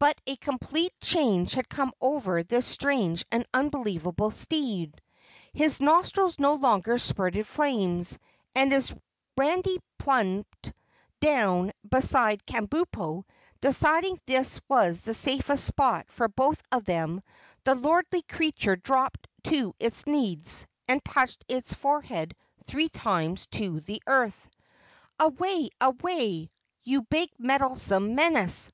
[0.00, 5.00] But a complete change had come over this strange and unbelievable steed;
[5.52, 8.18] his nostrils no longer spurted flames
[8.52, 8.92] and as
[9.36, 10.72] Randy plumped
[11.20, 13.22] down beside Kabumpo,
[13.60, 17.20] deciding this was the safest spot for both of them,
[17.62, 22.34] the lordly creature dropped to its knees and touched its forehead
[22.66, 24.48] three times to the earth.
[25.20, 26.50] "Away, away!
[26.82, 28.68] You big meddlesome menace!"